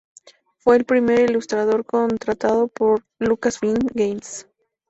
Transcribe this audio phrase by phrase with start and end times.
[0.57, 4.47] Fue el primer ilustrador contratado por Lucasfilm Games.